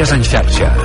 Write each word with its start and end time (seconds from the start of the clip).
Notícies 0.00 0.16
en 0.16 0.24
xarxa. 0.24 0.79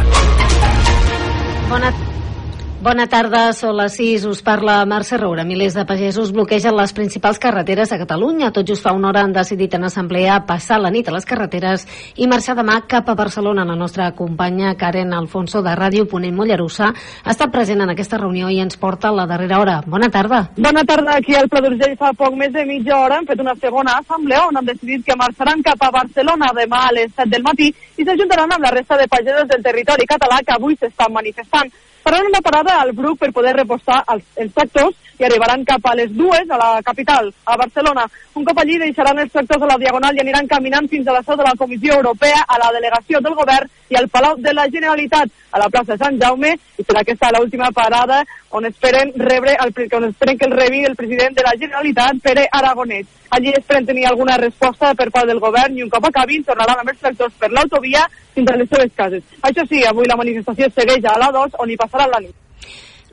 Bona 2.85 3.07
tarda, 3.09 3.47
són 3.57 3.79
les 3.79 3.95
6, 3.97 4.27
us 4.29 4.43
parla 4.45 4.75
Mercè 4.85 5.17
Roura. 5.17 5.41
Milers 5.41 5.73
de 5.73 5.87
pagesos 5.89 6.29
bloquegen 6.29 6.75
les 6.77 6.91
principals 6.93 7.39
carreteres 7.41 7.89
a 7.89 7.97
Catalunya. 7.97 8.51
Tot 8.53 8.67
just 8.69 8.83
fa 8.85 8.91
una 8.93 9.07
hora 9.09 9.23
han 9.25 9.31
decidit 9.33 9.73
en 9.73 9.87
assemblea 9.87 10.35
passar 10.45 10.77
la 10.77 10.91
nit 10.93 11.07
a 11.09 11.15
les 11.15 11.25
carreteres 11.25 11.87
i 12.21 12.27
marxar 12.29 12.53
demà 12.59 12.75
cap 12.85 13.09
a 13.09 13.15
Barcelona. 13.17 13.65
La 13.65 13.73
nostra 13.79 14.11
companya 14.13 14.75
Karen 14.77 15.15
Alfonso 15.17 15.63
de 15.65 15.73
Ràdio 15.73 16.05
Ponent 16.11 16.37
Mollerussa 16.37 16.91
ha 16.91 17.33
estat 17.33 17.49
present 17.55 17.81
en 17.81 17.93
aquesta 17.95 18.19
reunió 18.21 18.51
i 18.53 18.59
ens 18.61 18.77
porta 18.77 19.09
la 19.09 19.25
darrera 19.33 19.63
hora. 19.63 19.79
Bona 19.87 20.11
tarda. 20.13 20.43
Bona 20.67 20.85
tarda. 20.85 21.17
Aquí 21.17 21.33
al 21.33 21.49
Pla 21.49 21.63
d'Urgell 21.65 21.97
fa 21.97 22.13
poc 22.13 22.37
més 22.37 22.53
de 22.53 22.67
mitja 22.69 22.99
hora 22.99 23.17
hem 23.17 23.25
fet 23.25 23.41
una 23.41 23.57
segona 23.65 23.97
assemblea 24.03 24.43
on 24.51 24.61
han 24.61 24.69
decidit 24.69 25.07
que 25.09 25.17
marxaran 25.17 25.65
cap 25.65 25.89
a 25.89 25.89
Barcelona 25.97 26.53
demà 26.53 26.85
a 26.85 26.93
les 26.99 27.09
7 27.17 27.33
del 27.33 27.49
matí 27.49 27.73
i 27.73 28.05
s'ajuntaran 28.05 28.53
amb 28.53 28.69
la 28.69 28.75
resta 28.77 29.01
de 29.01 29.09
pagesos 29.09 29.49
del 29.49 29.65
territori 29.71 30.05
català 30.05 30.43
que 30.45 30.53
avui 30.53 30.77
s'estan 30.77 31.17
manifestant 31.17 31.73
faran 32.05 32.27
una 32.27 32.39
parada 32.39 32.81
al 32.81 32.91
Bruc 32.93 33.17
per 33.17 33.31
poder 33.33 33.55
repostar 33.57 34.03
els, 34.13 34.23
els 34.37 34.53
tractors 34.53 34.93
i 35.17 35.23
arribaran 35.25 35.63
cap 35.65 35.87
a 35.89 35.95
les 35.97 36.11
dues 36.13 36.49
a 36.51 36.57
la 36.59 36.81
capital, 36.85 37.31
a 37.45 37.57
Barcelona. 37.57 38.05
Un 38.35 38.45
cop 38.45 38.59
allí 38.61 38.77
deixaran 38.77 39.17
els 39.23 39.31
tractors 39.31 39.63
a 39.63 39.71
la 39.71 39.77
Diagonal 39.81 40.13
i 40.13 40.21
aniran 40.21 40.45
caminant 40.47 40.89
fins 40.91 41.07
a 41.07 41.15
la 41.15 41.23
seu 41.23 41.39
de 41.39 41.47
la 41.47 41.55
Comissió 41.57 41.95
Europea, 41.95 42.43
a 42.47 42.59
la 42.61 42.69
delegació 42.75 43.21
del 43.25 43.33
govern 43.33 43.71
i 43.89 43.97
al 43.97 44.09
Palau 44.09 44.35
de 44.37 44.53
la 44.53 44.67
Generalitat, 44.69 45.31
a 45.51 45.61
la 45.63 45.69
plaça 45.71 45.97
Sant 45.97 46.19
Jaume, 46.21 46.53
i 46.77 46.83
serà 46.83 47.01
aquesta 47.01 47.31
l'última 47.33 47.71
parada 47.71 48.21
on 48.55 48.65
esperen 48.65 49.11
rebre 49.17 49.55
el, 49.59 49.73
on 49.97 50.09
esperen 50.09 50.37
que 50.37 50.45
el 50.45 50.55
rebi 50.55 50.83
el 50.85 50.95
president 50.95 51.35
de 51.35 51.43
la 51.43 51.55
Generalitat, 51.59 52.21
Pere 52.23 52.47
Aragonès. 52.51 53.07
Allí 53.35 53.51
esperen 53.51 53.85
tenir 53.85 54.05
alguna 54.07 54.37
resposta 54.37 54.93
per 54.95 55.09
part 55.11 55.27
del 55.27 55.41
govern 55.43 55.75
i 55.75 55.83
un 55.83 55.89
cop 55.89 56.05
acabin 56.07 56.43
tornaran 56.43 56.79
amb 56.79 56.91
els 56.93 57.01
tractors 57.01 57.33
per 57.39 57.49
l'autovia 57.51 58.05
fins 58.35 58.51
a 58.51 58.55
les 58.55 58.69
seves 58.69 58.91
cases. 58.95 59.23
Això 59.41 59.65
sí, 59.67 59.81
avui 59.83 60.07
la 60.07 60.19
manifestació 60.19 60.69
segueix 60.71 61.03
a 61.03 61.17
l'A2 61.19 61.59
on 61.59 61.71
hi 61.71 61.77
passaran 61.95 62.11
la 62.11 62.19
nit. 62.19 62.35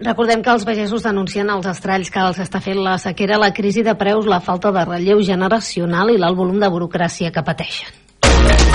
Recordem 0.03 0.43
que 0.43 0.51
els 0.51 0.65
pagesos 0.67 1.05
denuncien 1.07 1.51
els 1.55 1.69
estralls 1.71 2.11
que 2.11 2.23
els 2.27 2.41
està 2.43 2.61
fent 2.65 2.81
la 2.83 2.97
sequera, 2.99 3.39
la 3.39 3.53
crisi 3.55 3.85
de 3.87 3.95
preus, 3.95 4.27
la 4.27 4.41
falta 4.41 4.73
de 4.75 4.85
relleu 4.89 5.23
generacional 5.23 6.11
i 6.11 6.19
l'alt 6.19 6.39
volum 6.39 6.59
de 6.59 6.71
burocràcia 6.73 7.31
que 7.31 7.47
pateixen. 7.47 8.72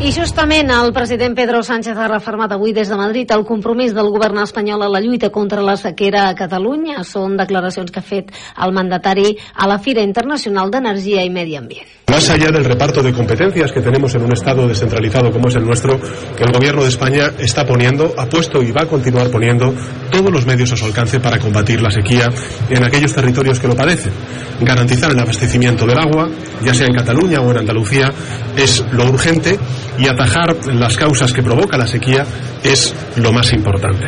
I 0.00 0.14
justament 0.16 0.70
el 0.72 0.94
president 0.96 1.34
Pedro 1.36 1.58
Sánchez 1.62 1.98
ha 2.00 2.06
reformat 2.08 2.54
avui 2.54 2.72
des 2.72 2.88
de 2.88 2.96
Madrid 2.96 3.28
el 3.36 3.44
compromís 3.44 3.92
del 3.92 4.08
govern 4.08 4.40
espanyol 4.40 4.86
a 4.86 4.88
la 4.88 5.02
lluita 5.04 5.28
contra 5.28 5.60
la 5.60 5.76
sequera 5.76 6.22
a 6.30 6.34
Catalunya. 6.34 7.04
Són 7.04 7.36
declaracions 7.36 7.92
que 7.92 8.00
ha 8.00 8.08
fet 8.08 8.32
el 8.32 8.72
mandatari 8.72 9.36
a 9.52 9.68
la 9.68 9.76
Fira 9.78 10.00
Internacional 10.00 10.72
d'Energia 10.72 11.20
i 11.20 11.28
Medi 11.28 11.60
Ambient. 11.60 11.98
Más 12.10 12.28
allá 12.30 12.50
del 12.50 12.64
reparto 12.64 13.02
de 13.02 13.12
competencias 13.12 13.70
que 13.70 13.82
tenemos 13.82 14.14
en 14.14 14.24
un 14.24 14.32
Estado 14.32 14.66
descentralizado 14.66 15.30
como 15.30 15.48
es 15.48 15.54
el 15.54 15.64
nuestro, 15.66 16.00
el 16.38 16.52
Gobierno 16.52 16.82
de 16.82 16.88
España 16.88 17.30
está 17.38 17.66
poniendo, 17.66 18.14
ha 18.16 18.26
puesto 18.26 18.62
y 18.62 18.72
va 18.72 18.82
a 18.82 18.86
continuar 18.86 19.30
poniendo 19.30 19.72
todos 20.10 20.32
los 20.32 20.46
medios 20.46 20.72
a 20.72 20.76
su 20.76 20.86
alcance 20.86 21.20
para 21.20 21.38
combatir 21.38 21.80
la 21.80 21.90
sequía 21.90 22.26
en 22.68 22.82
aquellos 22.82 23.12
territorios 23.12 23.60
que 23.60 23.68
lo 23.68 23.76
padecen. 23.76 24.12
Garantizar 24.60 25.12
el 25.12 25.20
abastecimiento 25.20 25.86
del 25.86 25.98
agua, 25.98 26.28
ya 26.64 26.74
sea 26.74 26.86
en 26.86 26.94
Cataluña 26.94 27.42
o 27.42 27.50
en 27.52 27.58
Andalucía, 27.58 28.10
es 28.56 28.84
lo 28.90 29.04
urgente 29.04 29.58
y 29.98 30.08
atajar 30.08 30.66
las 30.66 30.96
causas 30.96 31.32
que 31.32 31.42
provoca 31.42 31.76
la 31.76 31.86
sequía 31.86 32.24
es 32.62 32.94
lo 33.16 33.32
más 33.32 33.52
importante. 33.52 34.06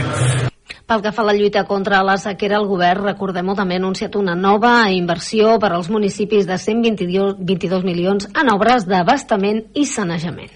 Pel 0.87 1.01
que 1.01 1.13
fa 1.15 1.23
a 1.23 1.25
la 1.25 1.33
lluita 1.33 1.63
contra 1.65 2.03
la 2.05 2.19
sequera, 2.21 2.59
el 2.59 2.67
govern, 2.69 3.07
recordem-ho, 3.07 3.55
també 3.57 3.79
ha 3.79 3.81
anunciat 3.81 4.17
una 4.19 4.35
nova 4.37 4.91
inversió 4.93 5.55
per 5.63 5.71
als 5.73 5.89
municipis 5.89 6.45
de 6.49 6.59
122 6.59 7.39
22 7.39 7.87
milions 7.87 8.29
en 8.29 8.53
obres 8.53 8.85
d'abastament 8.91 9.63
i 9.73 9.87
sanejament. 9.87 10.53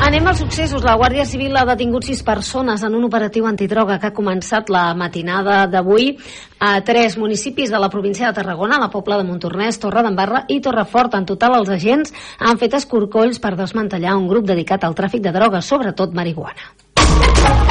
Anem 0.00 0.26
als 0.26 0.38
successos. 0.40 0.82
La 0.82 0.94
Guàrdia 0.96 1.26
Civil 1.28 1.56
ha 1.60 1.66
detingut 1.68 2.06
sis 2.08 2.22
persones 2.24 2.80
en 2.86 2.94
un 2.96 3.04
operatiu 3.04 3.44
antidroga 3.46 3.98
que 4.00 4.08
ha 4.08 4.16
començat 4.16 4.72
la 4.72 4.94
matinada 4.96 5.66
d'avui 5.68 6.14
a 6.58 6.72
tres 6.80 7.18
municipis 7.20 7.70
de 7.70 7.78
la 7.78 7.90
província 7.92 8.26
de 8.26 8.32
Tarragona, 8.40 8.80
la 8.80 8.88
Pobla 8.90 9.20
de 9.20 9.28
Montornès, 9.28 9.78
Torre 9.78 10.02
d'Embarra 10.06 10.46
i 10.48 10.60
Torrefort. 10.64 11.18
En 11.20 11.28
total, 11.28 11.58
els 11.60 11.68
agents 11.76 12.14
han 12.38 12.58
fet 12.58 12.78
escorcolls 12.80 13.38
per 13.44 13.58
desmantellar 13.60 14.16
un 14.16 14.28
grup 14.32 14.48
dedicat 14.48 14.88
al 14.88 14.96
tràfic 14.96 15.20
de 15.28 15.36
drogues, 15.36 15.68
sobretot 15.68 16.16
marihuana. 16.16 17.69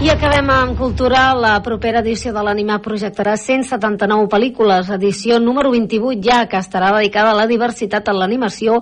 I 0.00 0.08
acabem 0.08 0.48
amb 0.48 0.78
cultura. 0.80 1.34
La 1.36 1.58
propera 1.60 2.00
edició 2.00 2.30
de 2.32 2.40
l'Anima 2.40 2.78
projectarà 2.80 3.34
179 3.36 4.30
pel·lícules, 4.32 4.88
edició 4.96 5.36
número 5.44 5.68
28 5.74 6.22
ja, 6.24 6.38
que 6.48 6.56
estarà 6.56 6.88
dedicada 6.94 7.34
a 7.34 7.36
la 7.36 7.44
diversitat 7.50 8.08
en 8.08 8.16
l'animació 8.16 8.78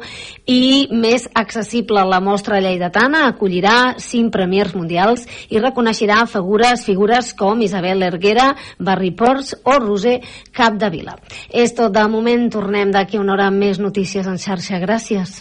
i 0.46 0.86
més 0.94 1.26
accessible. 1.34 2.04
La 2.06 2.20
mostra 2.22 2.60
lleidatana 2.62 3.24
acollirà 3.32 3.96
5 3.98 4.30
premiers 4.30 4.76
mundials 4.78 5.26
i 5.50 5.58
reconeixerà 5.58 6.20
figures, 6.30 6.86
figures 6.86 7.34
com 7.34 7.66
Isabel 7.66 8.06
Erguera, 8.12 8.52
Barry 8.78 9.10
Ports 9.10 9.56
o 9.64 9.74
Roser 9.82 10.20
Capdevila. 10.54 11.18
És 11.50 11.74
tot 11.74 11.98
de 11.98 12.06
moment. 12.06 12.46
Tornem 12.46 12.94
d'aquí 12.94 13.18
una 13.18 13.34
hora 13.34 13.50
amb 13.50 13.58
més 13.66 13.82
notícies 13.82 14.30
en 14.30 14.38
xarxa. 14.38 14.78
Gràcies. 14.86 15.40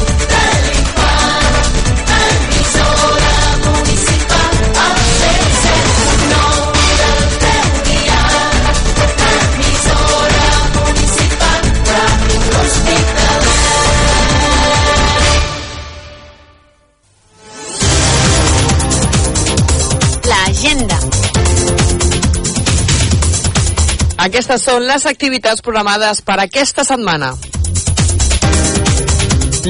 Aquestes 24.21 24.61
són 24.61 24.83
les 24.85 25.07
activitats 25.09 25.63
programades 25.65 26.19
per 26.21 26.35
aquesta 26.43 26.83
setmana. 26.85 27.31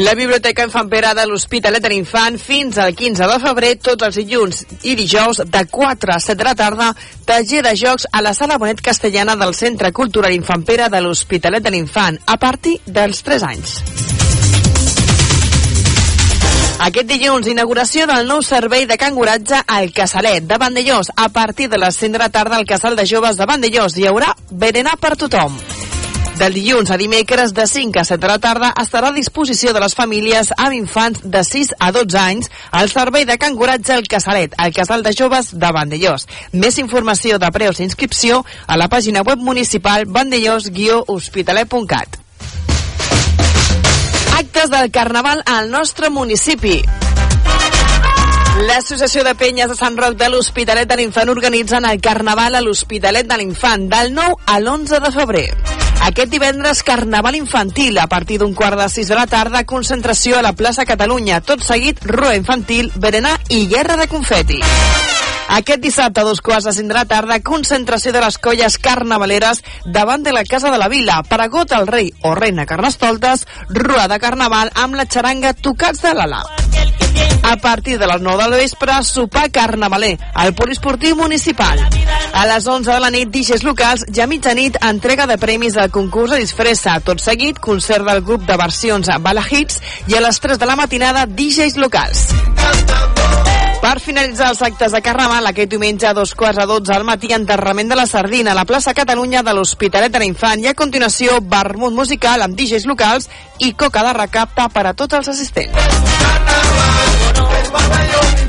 La 0.04 0.12
Biblioteca 0.16 0.66
Infant 0.68 0.90
Pere 0.92 1.14
de 1.16 1.24
l'Hospitalet 1.28 1.84
de 1.84 1.92
l'Infant 1.92 2.36
fins 2.40 2.78
al 2.80 2.92
15 2.96 3.28
de 3.32 3.38
febrer, 3.44 3.72
tots 3.80 4.08
els 4.08 4.20
dilluns 4.20 4.62
i 4.88 4.96
dijous 5.00 5.40
de 5.48 5.64
4 5.72 6.16
a 6.16 6.20
7 6.20 6.40
de 6.40 6.48
la 6.48 6.56
tarda, 6.56 6.90
taller 7.28 7.64
de 7.68 7.76
jocs 7.80 8.08
a 8.12 8.24
la 8.24 8.34
Sala 8.36 8.60
Bonet 8.60 8.84
Castellana 8.84 9.38
del 9.40 9.56
Centre 9.56 9.92
Cultural 9.92 10.36
Infant 10.36 10.68
Pere 10.68 10.92
de 10.92 11.04
l'Hospitalet 11.04 11.64
de 11.64 11.72
l'Infant, 11.72 12.20
a 12.28 12.36
partir 12.40 12.80
dels 12.88 13.24
3 13.28 13.48
anys. 13.54 13.80
Aquest 16.82 17.06
dilluns, 17.06 17.46
inauguració 17.46 18.08
del 18.10 18.26
nou 18.26 18.40
servei 18.42 18.88
de 18.90 18.96
canguratge 18.98 19.60
al 19.70 19.92
Casalet 19.94 20.48
de 20.50 20.58
Vandellós. 20.58 21.12
A 21.16 21.28
partir 21.30 21.68
de 21.70 21.78
les 21.78 21.96
5 21.96 22.16
de 22.16 22.22
la 22.24 22.30
tarda 22.34 22.58
al 22.58 22.66
Casal 22.66 22.96
de 22.98 23.06
Joves 23.06 23.38
de 23.38 23.46
Vandellós 23.46 23.94
hi 23.98 24.08
haurà 24.10 24.32
berenar 24.50 24.96
per 24.98 25.14
tothom. 25.14 25.60
Del 26.40 26.56
dilluns 26.58 26.90
a 26.90 26.98
dimecres 26.98 27.54
de 27.54 27.68
5 27.70 28.02
a 28.02 28.06
7 28.10 28.18
de 28.24 28.32
la 28.32 28.40
tarda 28.42 28.72
estarà 28.82 29.12
a 29.12 29.14
disposició 29.14 29.76
de 29.78 29.84
les 29.84 29.94
famílies 29.94 30.50
amb 30.58 30.74
infants 30.74 31.22
de 31.22 31.44
6 31.46 31.76
a 31.78 31.92
12 31.94 32.18
anys 32.18 32.50
el 32.82 32.90
servei 32.90 33.30
de 33.30 33.38
canguratge 33.38 33.94
al 33.94 34.10
Casalet, 34.10 34.58
al 34.58 34.74
Casal 34.74 35.06
de 35.06 35.14
Joves 35.14 35.54
de 35.54 35.72
Vandellós. 35.78 36.26
Més 36.52 36.82
informació 36.82 37.38
de 37.38 37.54
preus 37.54 37.78
i 37.78 37.86
inscripció 37.86 38.42
a 38.66 38.82
la 38.82 38.90
pàgina 38.90 39.22
web 39.22 39.38
municipal 39.38 40.10
vandellós-hospitalet.cat. 40.10 42.21
Actes 44.42 44.72
del 44.72 44.90
Carnaval 44.90 45.44
al 45.46 45.70
nostre 45.70 46.10
municipi. 46.10 46.82
L'Associació 48.66 49.22
de 49.22 49.36
Penyes 49.38 49.70
de 49.70 49.76
Sant 49.78 50.00
Roc 50.00 50.16
de 50.18 50.30
l'Hospitalet 50.34 50.90
de 50.90 50.98
l'Infant 50.98 51.30
organitzen 51.30 51.86
el 51.86 52.02
Carnaval 52.02 52.58
a 52.58 52.62
l'Hospitalet 52.66 53.30
de 53.30 53.38
l'Infant 53.38 53.86
del 53.92 54.10
9 54.16 54.40
a 54.48 54.58
l'11 54.58 55.02
de 55.06 55.12
febrer. 55.14 55.46
Aquest 56.08 56.34
divendres, 56.34 56.82
Carnaval 56.82 57.38
infantil, 57.38 58.02
a 58.02 58.08
partir 58.10 58.40
d'un 58.42 58.58
quart 58.58 58.82
de 58.82 58.90
sis 58.90 59.14
de 59.14 59.20
la 59.20 59.28
tarda, 59.30 59.62
concentració 59.70 60.40
a 60.40 60.46
la 60.48 60.56
plaça 60.58 60.90
Catalunya. 60.90 61.44
Tot 61.46 61.62
seguit, 61.62 62.02
rua 62.02 62.34
infantil, 62.34 62.90
berenar 62.96 63.38
i 63.50 63.68
guerra 63.70 64.00
de 64.02 64.10
confeti. 64.10 64.58
Aquest 65.52 65.82
dissabte, 65.84 66.22
a 66.22 66.24
dos 66.24 66.40
quarts 66.40 66.78
de 66.78 66.94
la 66.94 67.04
tarda, 67.04 67.42
concentració 67.44 68.14
de 68.16 68.22
les 68.24 68.38
colles 68.38 68.78
carnavaleres 68.80 69.60
davant 69.86 70.24
de 70.24 70.32
la 70.32 70.46
Casa 70.46 70.72
de 70.72 70.78
la 70.80 70.88
Vila. 70.88 71.22
Paragot 71.28 71.74
al 71.74 71.88
rei 71.88 72.14
o 72.24 72.34
reina 72.36 72.66
Carnestoltes, 72.66 73.46
rua 73.70 74.08
de 74.08 74.20
carnaval 74.20 74.72
amb 74.76 74.96
la 74.96 75.06
xaranga 75.06 75.54
Tocats 75.54 76.02
de 76.02 76.14
l'Ala. 76.16 76.46
A 77.44 77.58
partir 77.58 77.98
de 78.00 78.08
les 78.08 78.22
9 78.22 78.44
del 78.44 78.60
vespre, 78.62 78.94
sopar 79.04 79.50
carnavaler 79.52 80.18
al 80.34 80.54
poliesportiu 80.54 81.16
municipal. 81.16 81.84
A 82.32 82.46
les 82.48 82.68
11 82.68 82.94
de 82.94 83.00
la 83.04 83.10
nit, 83.12 83.28
DJs 83.28 83.66
locals, 83.68 84.06
a 84.08 84.28
mitjanit, 84.28 84.78
entrega 84.88 85.28
de 85.28 85.38
premis 85.38 85.76
al 85.76 85.92
concurs 85.92 86.32
de 86.32 86.40
disfressa. 86.46 87.02
Tot 87.04 87.20
seguit, 87.20 87.60
concert 87.60 88.08
del 88.08 88.24
grup 88.24 88.48
de 88.48 88.56
versions 88.56 89.12
Bala 89.20 89.44
Hits 89.44 89.82
i 90.08 90.16
a 90.16 90.24
les 90.24 90.40
3 90.40 90.62
de 90.62 90.70
la 90.70 90.80
matinada, 90.80 91.26
DJs 91.28 91.76
locals. 91.82 92.30
Per 93.92 94.00
finalitzar 94.00 94.54
els 94.54 94.62
actes 94.64 94.94
de 94.96 95.02
Carnaval, 95.04 95.50
aquest 95.50 95.68
diumenge 95.74 96.06
a 96.08 96.14
dos 96.16 96.32
quarts 96.40 96.62
a 96.64 96.66
12 96.70 96.94
al 96.96 97.04
matí, 97.04 97.34
enterrament 97.36 97.92
de 97.92 97.98
la 98.00 98.06
Sardina 98.08 98.54
a 98.54 98.56
la 98.56 98.64
plaça 98.64 98.94
Catalunya 98.96 99.44
de 99.44 99.52
l'Hospitalet 99.52 100.14
de 100.14 100.22
l'Infant 100.24 100.64
i 100.64 100.72
a 100.72 100.74
continuació 100.80 101.42
vermut 101.44 101.92
musical 102.00 102.48
amb 102.48 102.56
DJs 102.56 102.88
locals 102.88 103.28
i 103.60 103.74
coca 103.76 104.08
de 104.08 104.16
recapte 104.16 104.70
per 104.72 104.88
a 104.88 104.96
tots 104.96 105.20
els 105.20 105.28
assistents. 105.36 105.76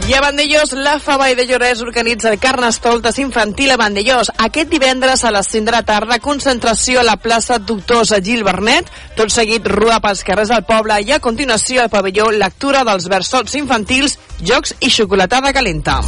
I 0.09 0.15
a 0.15 0.21
Vandellós, 0.21 0.73
la 0.73 0.99
Favall 0.99 1.37
de 1.37 1.45
Llorès 1.47 1.81
organitza 1.81 2.33
el 2.33 2.41
Carnestoltes 2.41 3.21
infantil 3.23 3.71
a 3.71 3.77
Vandellós. 3.77 4.33
Aquest 4.37 4.69
divendres 4.69 5.23
a 5.23 5.31
les 5.31 5.47
5 5.47 5.69
de 5.69 5.75
la 5.77 5.85
tarda, 5.87 6.19
concentració 6.19 7.01
a 7.01 7.05
la 7.07 7.17
plaça 7.23 7.61
Doctors 7.63 8.11
Gil 8.19 8.43
Bernet, 8.43 8.91
tot 9.15 9.31
seguit 9.31 9.69
rua 9.71 10.01
pels 10.03 10.25
carrers 10.27 10.51
del 10.51 10.67
poble 10.67 10.99
i 11.07 11.15
a 11.15 11.21
continuació 11.23 11.85
al 11.85 11.93
pavelló 11.93 12.33
lectura 12.35 12.83
dels 12.89 13.07
versots 13.07 13.55
infantils, 13.55 14.19
jocs 14.43 14.75
i 14.81 14.91
xocolatada 14.91 15.55
calenta. 15.55 16.01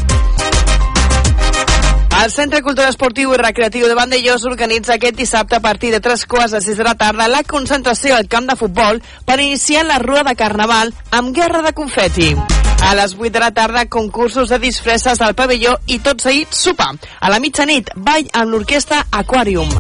El 2.25 2.31
Centre 2.35 2.63
Cultural 2.67 2.91
Esportiu 2.91 3.31
i 3.35 3.39
Recreatiu 3.39 3.87
de 3.87 3.95
Vandellós 3.95 4.43
organitza 4.51 4.99
aquest 4.99 5.15
dissabte 5.23 5.57
a 5.57 5.63
partir 5.63 5.95
de 5.95 6.03
3 6.03 6.27
quarts 6.27 6.59
de 6.59 6.65
6 6.67 6.83
de 6.83 6.91
la 6.91 6.99
tarda 6.99 7.31
la 7.31 7.47
concentració 7.47 8.19
al 8.19 8.27
camp 8.27 8.51
de 8.51 8.59
futbol 8.59 9.03
per 9.25 9.39
iniciar 9.39 9.87
la 9.87 10.03
rua 10.03 10.27
de 10.27 10.35
Carnaval 10.35 10.95
amb 11.13 11.35
guerra 11.35 11.63
de 11.63 11.73
confeti. 11.73 12.35
A 12.85 12.95
les 12.95 13.15
8 13.17 13.33
de 13.33 13.41
la 13.41 13.51
tarda, 13.51 13.87
concursos 13.87 14.51
de 14.53 14.59
disfresses 14.61 15.21
al 15.25 15.35
pavelló 15.35 15.79
i 15.89 15.99
tot 16.05 16.21
seguit 16.21 16.53
sopar. 16.53 16.93
A 17.21 17.31
la 17.33 17.41
mitjanit, 17.41 17.89
ball 17.97 18.29
amb 18.37 18.53
l'orquestra 18.53 19.07
Aquarium. 19.11 19.73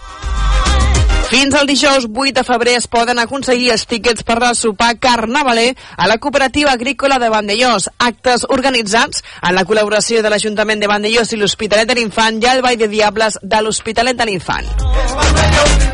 Fins 1.29 1.55
al 1.59 1.67
dijous 1.67 2.06
8 2.09 2.33
de 2.37 2.45
febrer 2.45 2.77
es 2.79 2.87
poden 2.89 3.19
aconseguir 3.19 3.73
els 3.75 3.85
tíquets 3.91 4.25
per 4.25 4.39
al 4.41 4.56
sopar 4.56 4.95
carnavaler 5.01 5.75
a 5.97 6.09
la 6.09 6.19
cooperativa 6.19 6.73
agrícola 6.73 7.19
de 7.19 7.29
Vandellós. 7.33 7.89
Actes 7.99 8.47
organitzats 8.49 9.25
en 9.43 9.56
la 9.56 9.65
col·laboració 9.69 10.23
de 10.23 10.31
l'Ajuntament 10.33 10.81
de 10.81 10.89
Vandellós 10.91 11.33
i 11.33 11.41
l'Hospitalet 11.41 11.91
de 11.91 11.99
l'Infant 11.99 12.41
i 12.41 12.49
el 12.53 12.62
Ball 12.62 12.79
de 12.81 12.89
Diables 12.89 13.41
de 13.43 13.61
l'Hospitalet 13.65 14.17
de 14.17 14.31
l'Infant. 14.31 15.94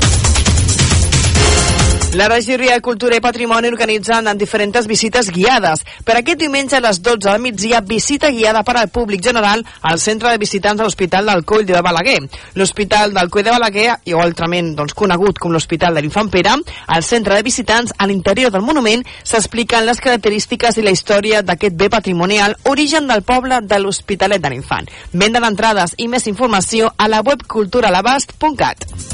La 2.13 2.27
regidoria 2.27 2.73
de 2.73 2.81
Cultura 2.81 3.15
i 3.15 3.21
Patrimoni 3.23 3.69
organitzen 3.71 4.25
en 4.27 4.37
diferents 4.37 4.83
visites 4.87 5.29
guiades. 5.31 5.85
Per 6.03 6.17
aquest 6.19 6.41
diumenge 6.41 6.75
a 6.75 6.81
les 6.83 6.97
12 6.99 7.23
del 7.23 7.39
migdia, 7.39 7.79
visita 7.79 8.27
guiada 8.35 8.65
per 8.67 8.75
al 8.75 8.89
públic 8.91 9.23
general 9.23 9.63
al 9.81 9.97
centre 9.97 10.27
de 10.29 10.41
visitants 10.41 10.81
de 10.81 10.83
l'Hospital 10.83 11.31
del 11.31 11.45
Coll 11.47 11.63
de 11.65 11.79
Balaguer. 11.79 12.17
L'Hospital 12.59 13.13
del 13.15 13.29
Coll 13.31 13.45
de 13.47 13.53
Balaguer, 13.55 13.95
i 14.03 14.11
altrament 14.11 14.73
doncs, 14.75 14.91
conegut 14.93 15.39
com 15.39 15.55
l'Hospital 15.55 15.95
de 15.95 16.03
l'Infant 16.03 16.33
Pere, 16.33 16.57
al 16.87 17.07
centre 17.07 17.39
de 17.39 17.47
visitants, 17.47 17.95
a 17.97 18.09
l'interior 18.11 18.51
del 18.51 18.67
monument, 18.67 19.07
s'expliquen 19.23 19.87
les 19.87 20.03
característiques 20.03 20.77
i 20.77 20.83
la 20.83 20.91
història 20.91 21.41
d'aquest 21.47 21.79
bé 21.79 21.87
patrimonial, 21.87 22.57
origen 22.65 23.07
del 23.07 23.23
poble 23.23 23.63
de 23.63 23.79
l'Hospitalet 23.79 24.43
de 24.43 24.51
l'Infant. 24.51 24.91
Venda 25.13 25.39
d'entrades 25.39 25.95
i 25.95 26.11
més 26.11 26.27
informació 26.27 26.91
a 26.97 27.07
la 27.07 27.23
web 27.23 27.47
culturalabast.cat. 27.47 29.10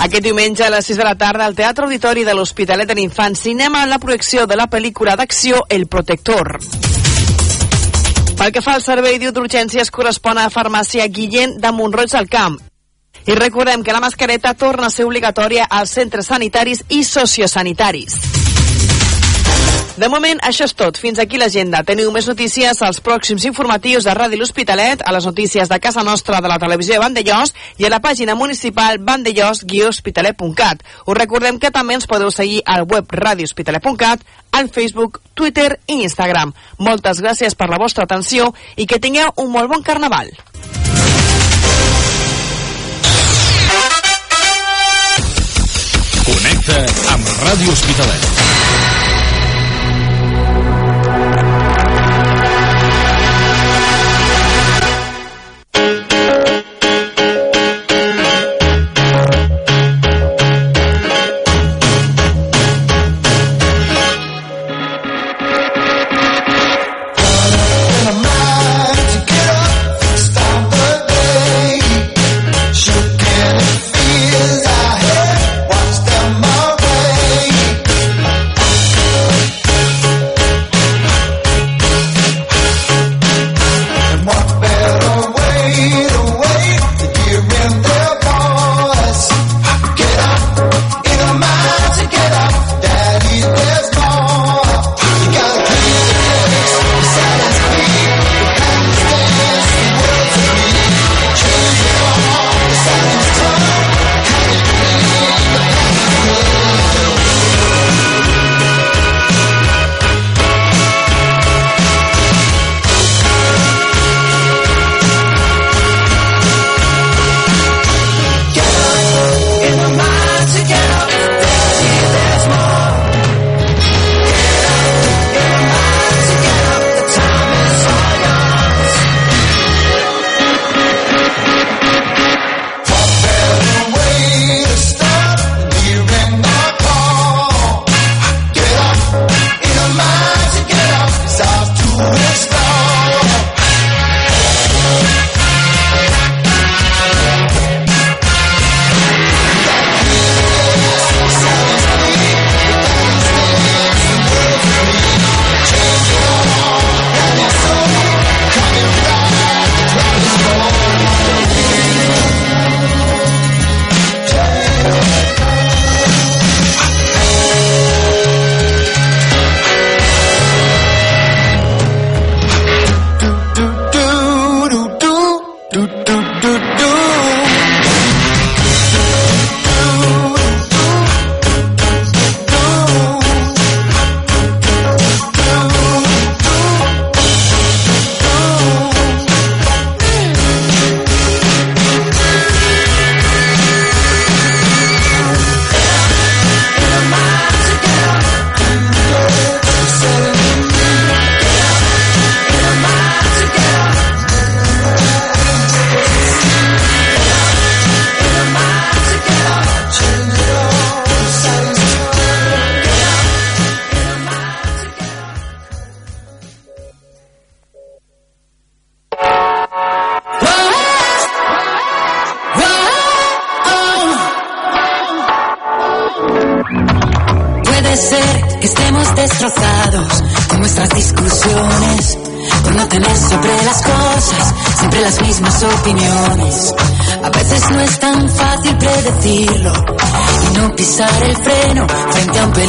Aquest 0.00 0.24
diumenge 0.24 0.64
a 0.64 0.70
les 0.72 0.86
6 0.88 0.96
de 0.96 1.04
la 1.04 1.14
tarda 1.14 1.44
al 1.44 1.54
Teatre 1.54 1.84
Auditori 1.84 2.24
de 2.24 2.32
l'Hospitalet 2.32 2.88
de 2.88 2.94
l'Infant 2.96 3.36
cinema 3.36 3.82
la 3.84 3.98
projecció 4.00 4.46
de 4.48 4.56
la 4.56 4.64
pel·lícula 4.72 5.12
d'acció 5.12 5.60
El 5.68 5.84
Protector. 5.92 6.56
Pel 8.40 8.54
que 8.56 8.64
fa 8.64 8.78
al 8.78 8.80
servei 8.80 9.20
d'urgències 9.20 9.92
correspon 9.92 10.40
a 10.40 10.48
la 10.48 10.54
farmàcia 10.56 11.04
Guillén 11.04 11.58
de 11.60 11.76
Montroig 11.76 12.16
del 12.16 12.32
Camp. 12.32 12.56
I 13.28 13.36
recordem 13.36 13.84
que 13.84 13.92
la 13.92 14.00
mascareta 14.00 14.54
torna 14.54 14.88
a 14.88 14.94
ser 14.94 15.04
obligatòria 15.04 15.68
als 15.68 15.92
centres 16.00 16.32
sanitaris 16.32 16.86
i 16.88 17.04
sociosanitaris. 17.04 18.39
De 20.00 20.08
moment, 20.08 20.38
això 20.40 20.64
és 20.64 20.72
tot. 20.72 20.96
Fins 20.96 21.18
aquí 21.20 21.36
l'agenda. 21.36 21.82
Teniu 21.84 22.08
més 22.14 22.24
notícies 22.24 22.78
als 22.86 23.02
pròxims 23.04 23.44
informatius 23.44 24.06
de 24.08 24.14
Ràdio 24.16 24.38
L'Hospitalet, 24.40 25.02
a 25.04 25.12
les 25.12 25.26
notícies 25.28 25.68
de 25.68 25.76
casa 25.76 26.00
nostra 26.06 26.38
de 26.40 26.48
la 26.48 26.56
televisió 26.62 26.94
de 26.94 27.02
Vandellós 27.02 27.52
i 27.76 27.84
a 27.84 27.90
la 27.92 27.98
pàgina 28.00 28.32
municipal 28.34 28.96
vandellós-hospitalet.cat. 29.04 30.86
Us 31.04 31.18
recordem 31.18 31.58
que 31.60 31.68
també 31.74 31.98
ens 31.98 32.08
podeu 32.08 32.32
seguir 32.32 32.62
al 32.64 32.86
web 32.88 33.12
radiohospitalet.cat, 33.12 34.24
al 34.56 34.72
Facebook, 34.72 35.20
Twitter 35.34 35.76
i 35.84 36.00
Instagram. 36.06 36.54
Moltes 36.78 37.20
gràcies 37.20 37.52
per 37.52 37.68
la 37.68 37.82
vostra 37.84 38.08
atenció 38.08 38.54
i 38.80 38.88
que 38.88 39.02
tingueu 39.04 39.36
un 39.36 39.52
molt 39.52 39.68
bon 39.68 39.84
carnaval. 39.84 40.32
Connecta 46.24 46.84
amb 47.12 47.34
Ràdio 47.44 47.76
Hospitalet. 47.76 48.29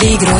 peligro. 0.02 0.31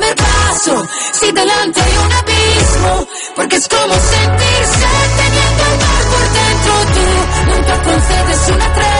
primer 0.00 0.16
paso, 0.16 0.88
si 1.12 1.32
delante 1.32 1.80
hay 1.80 1.96
un 1.98 2.12
abismo, 2.12 3.08
porque 3.36 3.56
es 3.56 3.68
como 3.68 3.94
sentirse 3.94 4.86
teniendo 5.16 5.62
el 5.64 5.78
mar 5.78 6.04
por 6.10 6.24
dentro, 6.32 6.72
tú 6.94 7.50
nunca 7.50 7.82
concedes 7.82 8.48
una 8.48 8.74
traición 8.74 8.99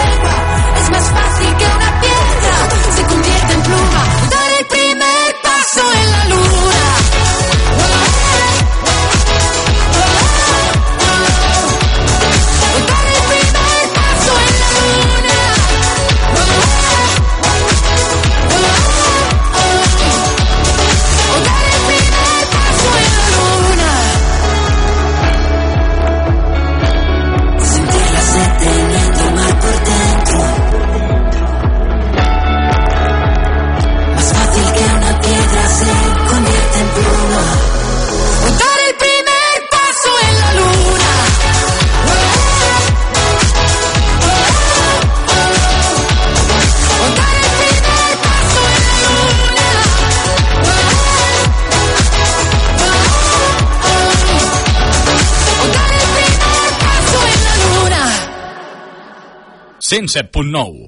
107.9, 59.91 60.87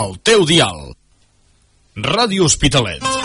el 0.00 0.14
teu 0.24 0.46
dial. 0.48 0.94
Ràdio 2.00 2.48
Hospitalet. 2.48 3.17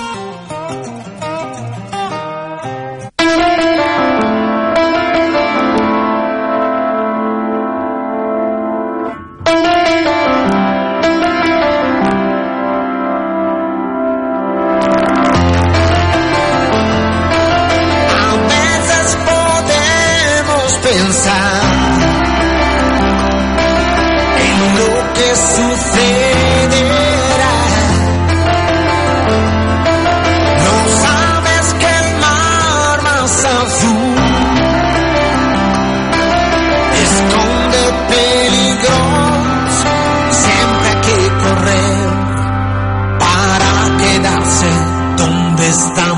están 45.64 46.13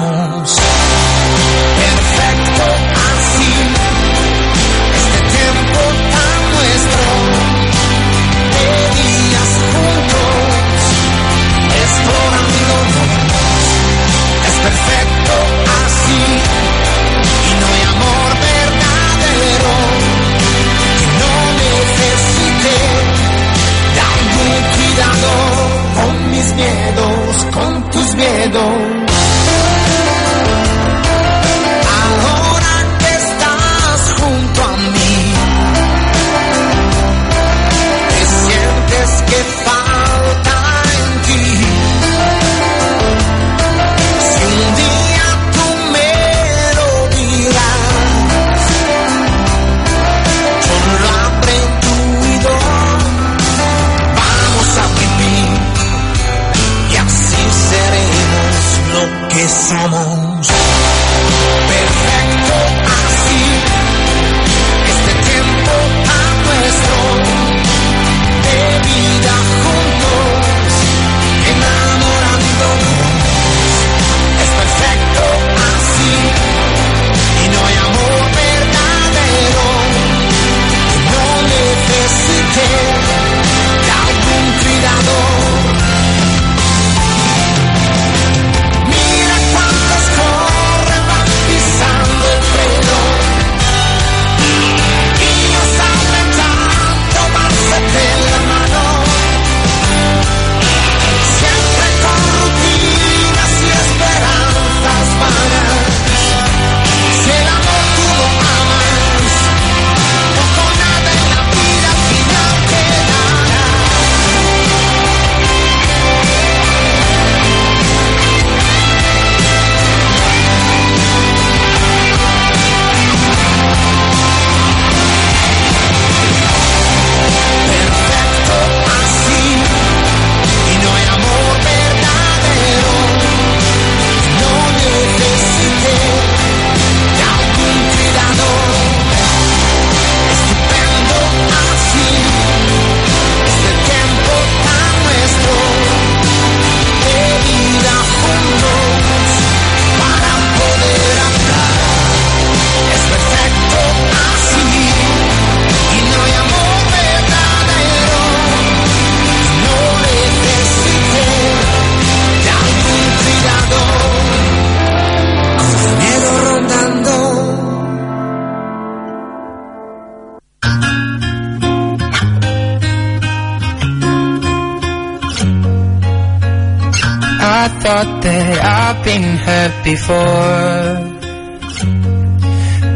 before. 179.95 180.87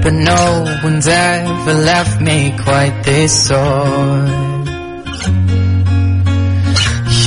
But 0.04 0.16
no 0.32 0.44
one's 0.84 1.08
ever 1.08 1.74
left 1.92 2.20
me 2.22 2.54
quite 2.66 2.96
this 3.04 3.32
sore. 3.48 4.28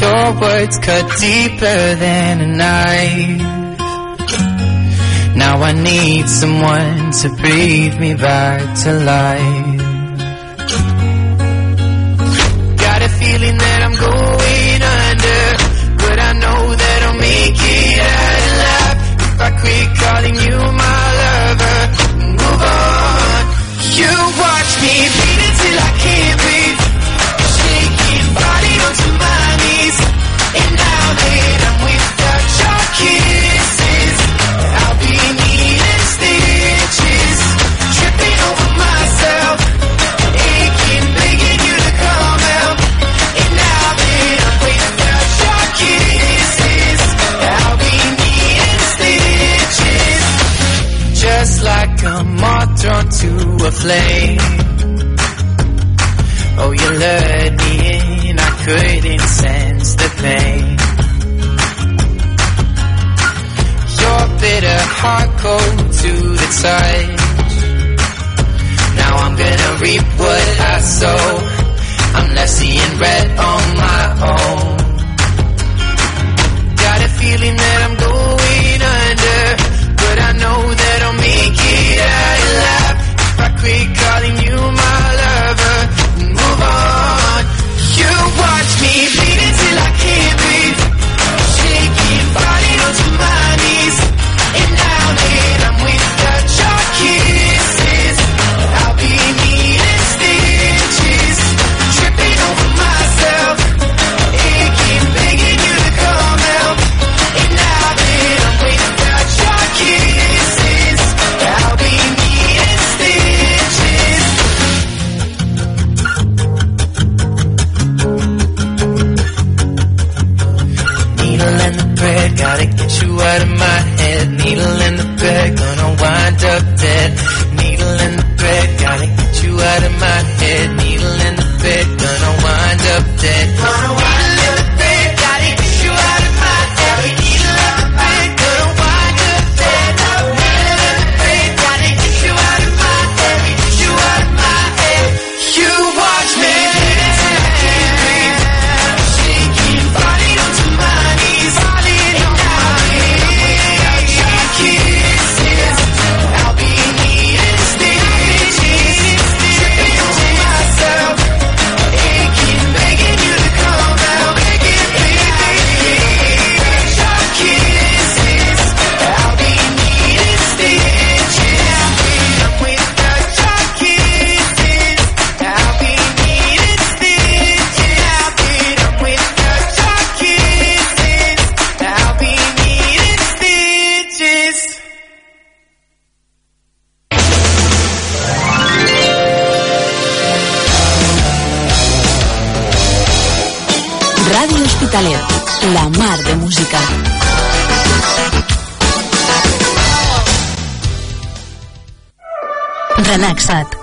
Your 0.00 0.24
words 0.42 0.76
cut 0.86 1.06
deeper 1.20 1.80
than 2.04 2.34
a 2.48 2.50
knife. 2.60 3.42
Now 5.42 5.54
I 5.70 5.72
need 5.72 6.28
someone 6.28 7.12
to 7.20 7.28
breathe 7.40 7.96
me 7.98 8.14
back 8.14 8.60
to 8.82 8.90
life. 9.14 9.71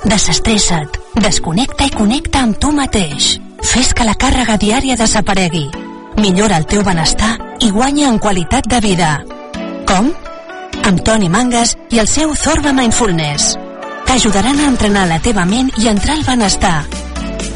Desestressa't, 0.09 0.97
desconnecta 1.21 1.85
i 1.87 1.93
connecta 1.93 2.41
amb 2.43 2.57
tu 2.59 2.71
mateix. 2.75 3.37
Fes 3.61 3.93
que 3.93 4.07
la 4.07 4.15
càrrega 4.17 4.57
diària 4.57 4.97
desaparegui. 4.99 5.67
Millora 6.19 6.57
el 6.57 6.65
teu 6.67 6.83
benestar 6.83 7.35
i 7.63 7.69
guanya 7.71 8.09
en 8.09 8.17
qualitat 8.19 8.67
de 8.67 8.79
vida. 8.83 9.11
Com? 9.87 10.09
Amb 10.89 11.03
Toni 11.05 11.29
Mangas 11.29 11.75
i 11.93 11.99
el 12.01 12.07
seu 12.09 12.33
Zorba 12.35 12.73
Mindfulness. 12.73 13.53
T'ajudaran 14.07 14.57
a 14.59 14.71
entrenar 14.71 15.05
la 15.07 15.19
teva 15.21 15.45
ment 15.45 15.69
i 15.77 15.87
entrar 15.91 16.17
al 16.17 16.25
benestar. 16.25 16.79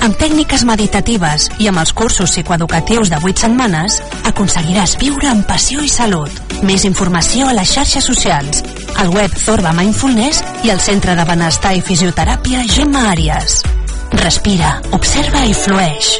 Amb 0.03 0.17
tècniques 0.19 0.65
meditatives 0.67 1.49
i 1.63 1.69
amb 1.71 1.79
els 1.81 1.93
cursos 1.95 2.29
psicoeducatius 2.29 3.09
de 3.09 3.19
8 3.23 3.45
setmanes, 3.47 4.01
aconseguiràs 4.29 4.97
viure 5.01 5.31
amb 5.31 5.47
passió 5.47 5.81
i 5.81 5.89
salut. 5.89 6.29
Més 6.61 6.85
informació 6.85 7.49
a 7.49 7.55
les 7.57 7.71
xarxes 7.73 8.05
socials, 8.05 8.61
al 8.97 9.09
web 9.15 9.31
Zorba 9.37 9.73
Mindfulness 9.73 10.43
i 10.63 10.71
al 10.73 10.79
Centre 10.79 11.15
de 11.15 11.25
Benestar 11.27 11.73
i 11.77 11.81
Fisioteràpia 11.85 12.63
Gemma 12.69 13.09
Àries. 13.11 13.61
Respira, 14.19 14.77
observa 14.95 15.43
i 15.47 15.55
flueix. 15.57 16.13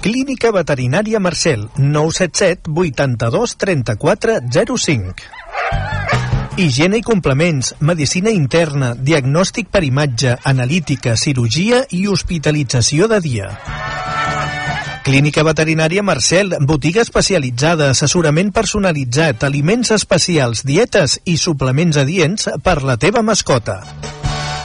Clínica 0.00 0.48
Veterinària 0.54 1.20
Marcel, 1.20 1.66
977 1.76 2.72
82 2.72 3.56
34 3.60 4.38
05. 4.78 5.14
Higiene 6.60 6.98
i 7.00 7.02
complements, 7.02 7.74
medicina 7.80 8.32
interna, 8.32 8.94
diagnòstic 8.94 9.68
per 9.72 9.84
imatge, 9.84 10.34
analítica, 10.44 11.16
cirurgia 11.16 11.84
i 11.96 12.06
hospitalització 12.08 13.08
de 13.08 13.20
dia. 13.24 13.50
Clínica 15.02 15.42
Veterinària 15.42 16.02
Marcel, 16.04 16.52
botiga 16.68 17.00
especialitzada, 17.00 17.88
assessorament 17.90 18.52
personalitzat, 18.52 19.46
aliments 19.48 19.94
especials, 19.96 20.60
dietes 20.68 21.16
i 21.24 21.38
suplements 21.40 21.96
adients 21.96 22.50
per 22.62 22.82
la 22.84 22.98
teva 23.00 23.22
mascota. 23.24 23.80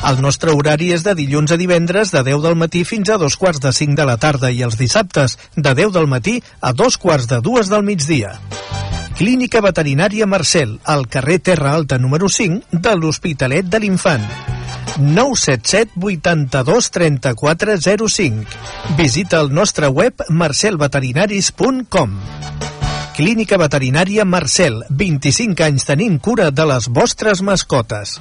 El 0.06 0.20
nostre 0.22 0.52
horari 0.54 0.92
és 0.94 1.06
de 1.06 1.16
dilluns 1.18 1.56
a 1.56 1.58
divendres 1.58 2.12
de 2.14 2.22
10 2.28 2.44
del 2.44 2.58
matí 2.60 2.84
fins 2.86 3.10
a 3.10 3.18
dos 3.18 3.40
quarts 3.42 3.64
de 3.64 3.72
5 3.74 3.96
de 3.98 4.06
la 4.06 4.18
tarda 4.22 4.52
i 4.52 4.60
els 4.62 4.78
dissabtes 4.78 5.38
de 5.56 5.74
10 5.74 5.96
del 5.96 6.12
matí 6.12 6.42
a 6.62 6.74
dos 6.74 7.00
quarts 7.02 7.32
de 7.32 7.40
dues 7.42 7.72
del 7.72 7.88
migdia. 7.88 8.36
Clínica 9.16 9.64
Veterinària 9.64 10.28
Marcel, 10.28 10.78
al 10.84 11.08
carrer 11.08 11.40
Terra 11.40 11.72
Alta 11.74 11.98
número 11.98 12.30
5 12.30 12.84
de 12.84 12.96
l'Hospitalet 13.00 13.72
de 13.72 13.80
l'Infant. 13.80 14.55
977 14.98 15.92
82 16.02 16.92
34 16.92 17.78
05. 18.08 18.46
Visita 18.98 19.40
el 19.40 19.54
nostre 19.54 19.88
web 19.88 20.14
marcelveterinaris.com. 20.30 22.20
Clínica 23.16 23.56
Veterinària 23.56 24.26
Marcel, 24.28 24.82
25 24.90 25.64
anys 25.64 25.86
tenint 25.88 26.18
cura 26.20 26.50
de 26.52 26.66
les 26.68 26.90
vostres 26.92 27.40
mascotes. 27.42 28.18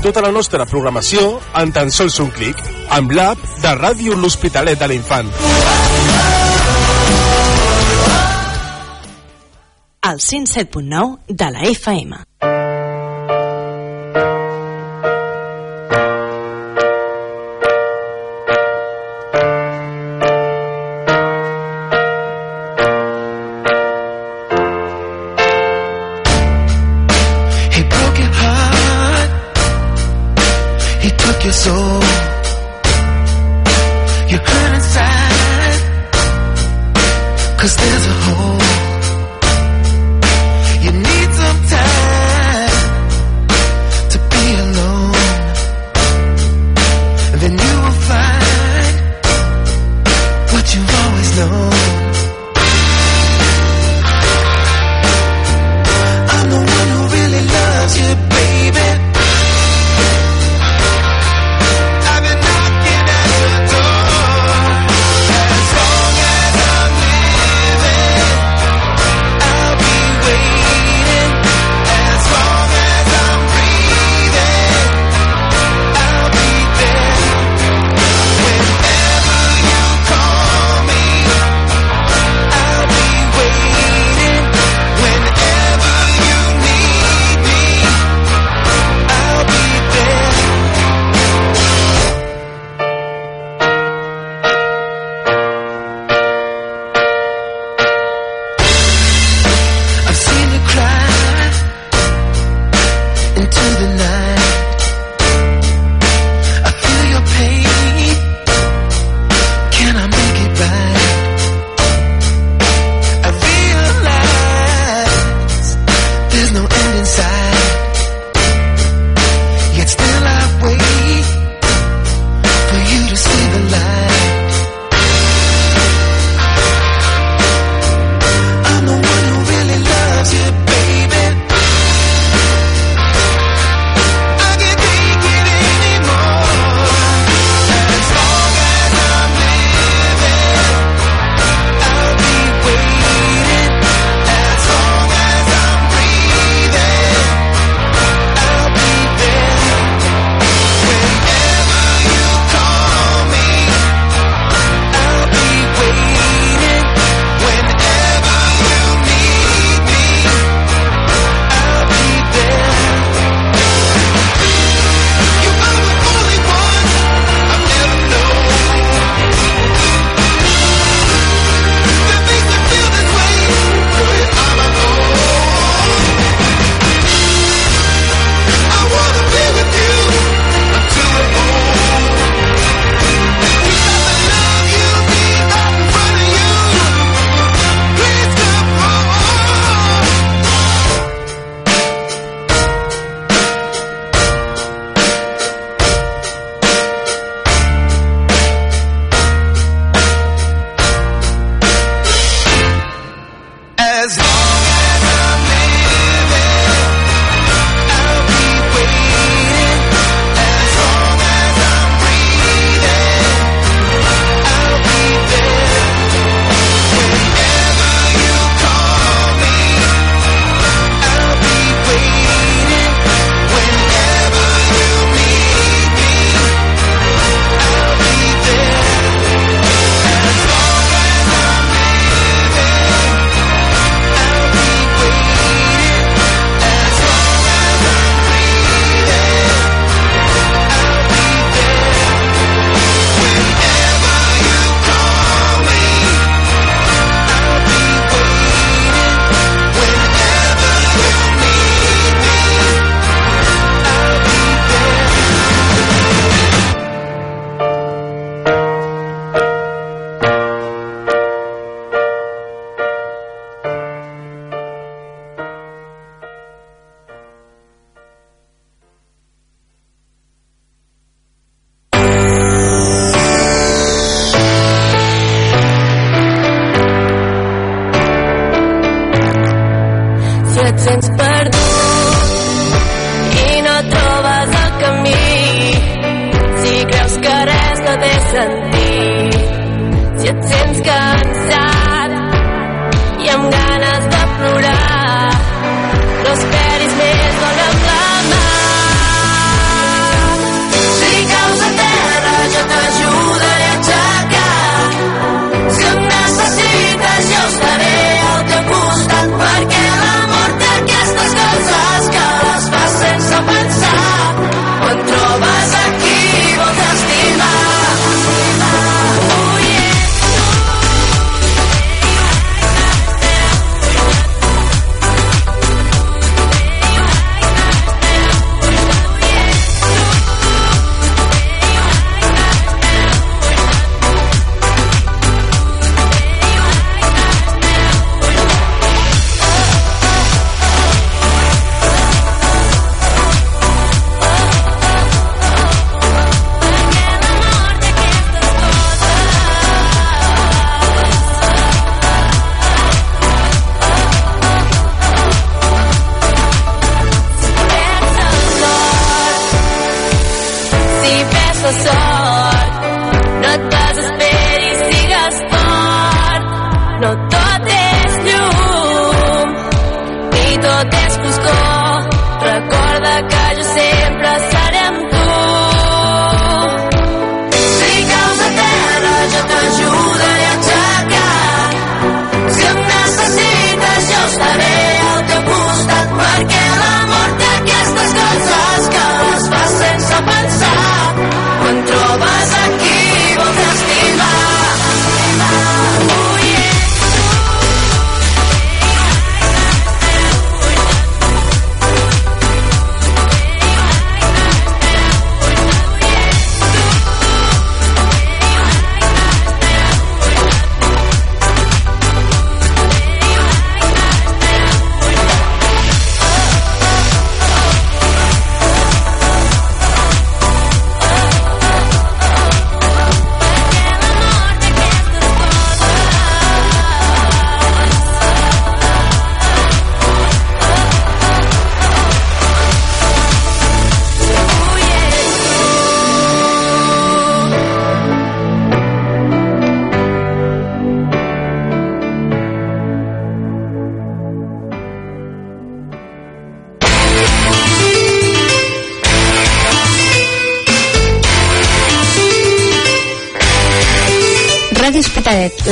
Tota 0.00 0.22
la 0.24 0.30
nostra 0.32 0.64
programació 0.64 1.40
en 1.60 1.76
tan 1.76 1.92
sols 1.92 2.16
un 2.24 2.32
clic, 2.32 2.56
amb 2.96 3.12
l'app 3.12 3.44
de 3.60 3.76
Ràdio 3.82 4.16
L'Hospitalet 4.16 4.80
de 4.80 4.92
l'Infant. 4.94 6.37
Al 10.00 10.18
107.9 10.18 11.18
de 11.28 11.50
la 11.50 11.62
FM. 11.62 12.27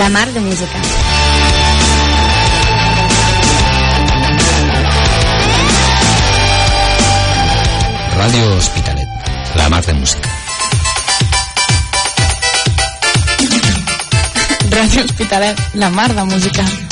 la 0.06 0.10
mar 0.10 0.32
de 0.32 0.38
música. 0.38 0.80
Radio 8.16 8.56
Hospitalet, 8.56 9.08
la 9.56 9.68
mar 9.68 9.84
de 9.84 9.94
música. 9.94 10.28
Radio 14.70 15.04
Hospitalet, 15.06 15.58
la 15.74 15.90
mar 15.90 16.14
de 16.14 16.22
música. 16.22 16.85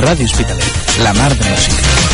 Radio 0.00 0.24
Hospitalet, 0.24 0.64
la 1.02 1.12
mar 1.12 1.36
de 1.36 1.50
música. 1.50 2.09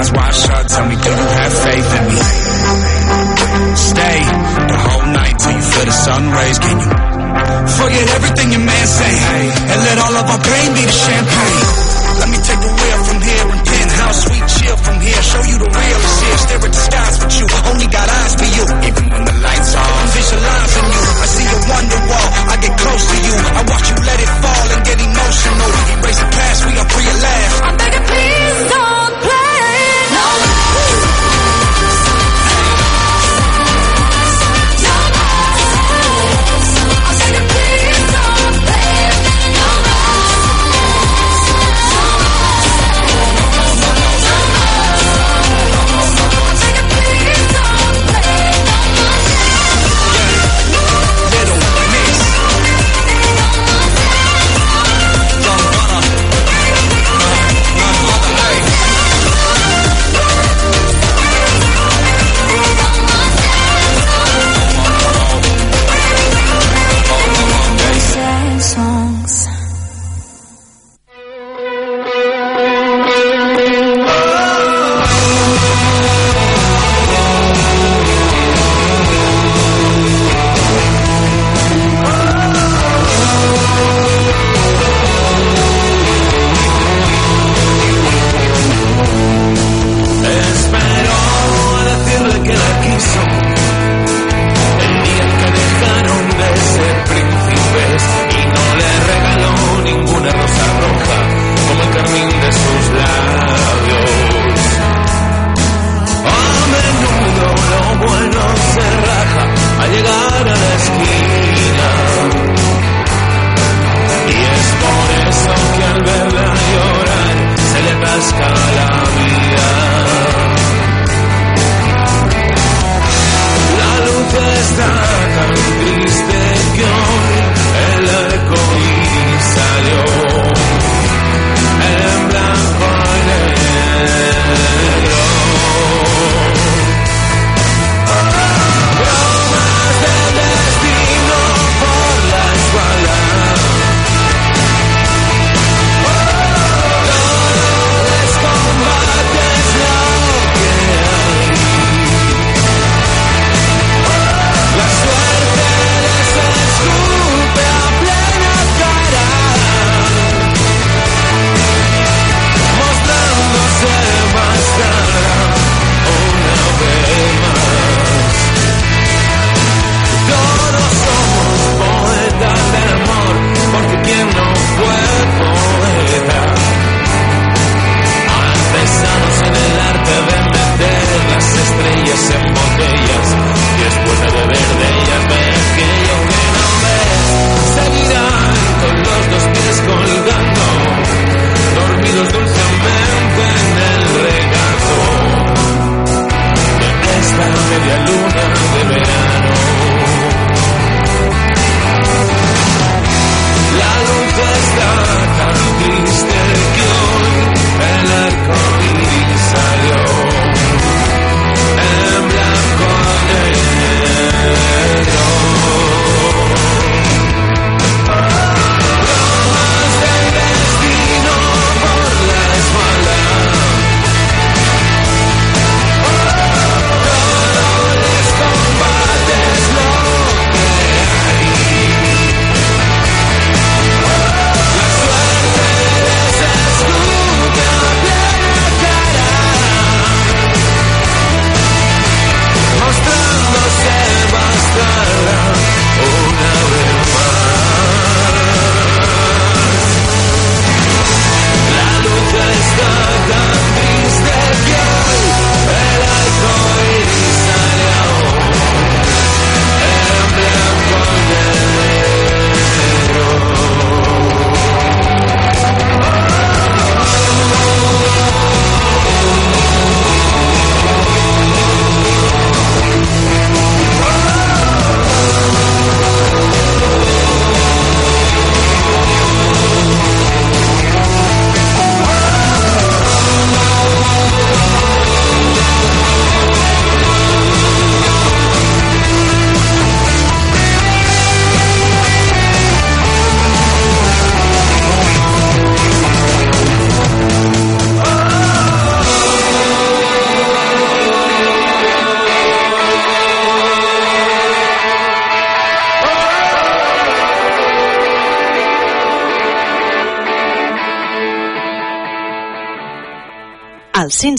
eyes 0.00 0.12
wide 0.12 0.34
shut. 0.34 0.49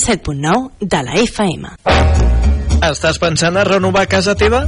107.9 0.01 0.71
de 0.81 1.03
la 1.03 1.13
FM. 1.21 1.69
Estàs 2.81 3.19
pensant 3.21 3.57
a 3.57 3.65
renovar 3.67 4.07
casa 4.09 4.33
teva? 4.35 4.65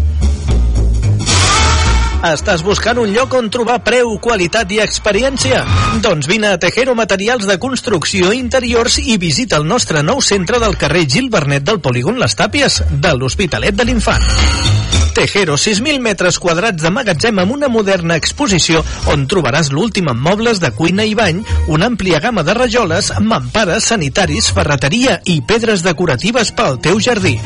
Estàs 2.23 2.61
buscant 2.63 3.01
un 3.01 3.09
lloc 3.11 3.33
on 3.35 3.49
trobar 3.51 3.81
preu, 3.83 4.13
qualitat 4.23 4.71
i 4.71 4.79
experiència? 4.79 5.63
Doncs 6.05 6.29
vine 6.31 6.53
a 6.53 6.59
Tejero 6.61 6.95
Materials 6.95 7.49
de 7.49 7.57
Construcció 7.59 8.31
Interiors 8.31 9.01
i 9.01 9.17
visita 9.19 9.59
el 9.59 9.67
nostre 9.67 10.05
nou 10.05 10.21
centre 10.23 10.61
del 10.63 10.77
carrer 10.79 11.03
Gil 11.09 11.27
Bernet 11.33 11.67
del 11.67 11.81
Polígon 11.83 12.21
Les 12.21 12.37
Tàpies, 12.39 12.79
de 12.93 13.17
l'Hospitalet 13.17 13.75
de 13.75 13.89
l'Infant. 13.89 14.82
Tejero, 15.13 15.53
6.000 15.57 16.01
metres 16.01 16.39
quadrats 16.41 16.81
de 16.81 16.89
magatzem 16.89 17.37
amb 17.39 17.53
una 17.53 17.69
moderna 17.69 18.17
exposició 18.17 18.81
on 19.13 19.27
trobaràs 19.29 19.69
l'últim 19.69 20.09
en 20.09 20.17
mobles 20.17 20.57
de 20.63 20.71
cuina 20.73 21.05
i 21.05 21.13
bany, 21.13 21.43
una 21.69 21.87
àmplia 21.91 22.19
gamma 22.23 22.41
de 22.43 22.55
rajoles, 22.57 23.11
mampares, 23.21 23.85
sanitaris, 23.93 24.49
ferreteria 24.55 25.19
i 25.29 25.39
pedres 25.45 25.85
decoratives 25.85 26.51
pel 26.57 26.81
teu 26.81 26.99
jardí. 26.99 27.37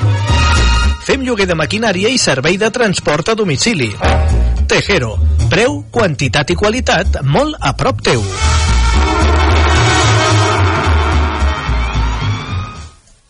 Fem 1.07 1.28
lloguer 1.28 1.47
de 1.47 1.55
maquinària 1.59 2.09
i 2.11 2.18
servei 2.20 2.57
de 2.59 2.72
transport 2.72 3.30
a 3.32 3.36
domicili. 3.36 3.91
Tejero. 4.68 5.15
Preu, 5.51 5.82
quantitat 5.91 6.51
i 6.51 6.59
qualitat 6.59 7.22
molt 7.24 7.55
a 7.59 7.76
prop 7.80 8.03
teu. 8.03 8.24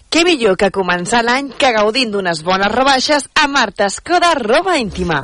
Què 0.08 0.22
millor 0.24 0.55
que 0.55 0.70
començar 0.72 1.20
l'any 1.28 1.49
que 1.60 1.74
gaudint 1.76 2.14
d'unes 2.14 2.39
bones 2.47 2.72
rebaixes 2.72 3.28
a 3.36 3.47
Marta 3.51 3.89
Escoda 3.91 4.30
Roba 4.39 4.78
Íntima. 4.80 5.20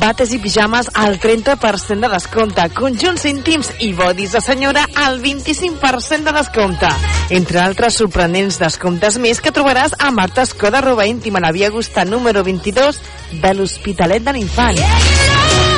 Bates 0.00 0.32
i 0.32 0.38
pijames 0.40 0.88
al 0.94 1.18
30% 1.20 2.00
de 2.00 2.08
descompte, 2.08 2.64
conjunts 2.72 3.26
íntims 3.28 3.68
i 3.84 3.92
bodis 3.94 4.32
de 4.32 4.40
senyora 4.40 4.86
al 4.96 5.20
25% 5.20 6.24
de 6.24 6.32
descompte. 6.32 6.88
Entre 7.36 7.60
altres 7.60 7.98
sorprenents 8.00 8.56
descomptes 8.62 9.18
més 9.20 9.42
que 9.44 9.52
trobaràs 9.52 9.94
a 9.98 10.10
Marta 10.10 10.42
Escoda 10.48 10.80
Roba 10.80 11.06
Íntima, 11.06 11.42
la 11.44 11.52
via 11.52 11.70
Gusta 11.70 12.04
número 12.04 12.42
22 12.44 13.00
de 13.42 13.54
l'Hospitalet 13.54 14.24
de 14.24 14.32
l'Infant. 14.38 14.80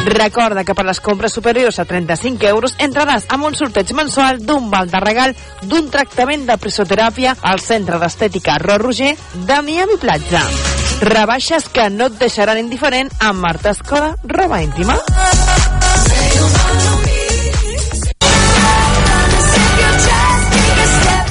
Recorda 0.07 0.65
que 0.65 0.75
per 0.75 0.87
les 0.87 1.01
compres 1.01 1.35
superiors 1.35 1.79
a 1.79 1.87
35 1.87 2.47
euros 2.51 2.77
entraràs 2.79 3.27
amb 3.31 3.51
un 3.51 3.59
sorteig 3.59 3.93
mensual 3.95 4.43
d'un 4.43 4.71
val 4.71 4.91
de 4.91 5.03
regal 5.03 5.37
d'un 5.63 5.91
tractament 5.91 6.47
de 6.47 6.59
presoteràpia 6.59 7.37
al 7.43 7.63
Centre 7.63 7.99
d'Estètica 8.03 8.59
Ro 8.63 8.79
Roger 8.83 9.15
de 9.35 9.61
Miami 9.63 10.01
Platja. 10.03 10.82
Rebaixes 11.03 11.65
que 11.67 11.89
no 11.91 12.07
et 12.07 12.19
deixaran 12.21 12.61
indiferent 12.61 13.09
amb 13.19 13.43
Marta 13.43 13.73
Escoda, 13.75 14.13
roba 14.23 14.61
íntima. 14.63 14.95